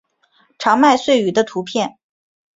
[0.57, 1.99] 长麦穗鱼的图片